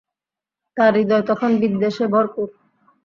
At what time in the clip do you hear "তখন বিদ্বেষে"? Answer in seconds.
1.29-2.05